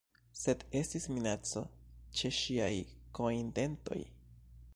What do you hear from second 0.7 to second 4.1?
estis minaco ĉe ŝiaj kojndentoj.